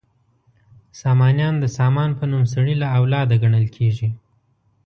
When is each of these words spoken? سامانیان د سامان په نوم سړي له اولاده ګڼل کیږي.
سامانیان 1.01 1.55
د 1.59 1.65
سامان 1.77 2.09
په 2.19 2.23
نوم 2.31 2.43
سړي 2.53 2.75
له 2.81 2.87
اولاده 2.97 3.35
ګڼل 3.43 3.65
کیږي. 3.75 4.09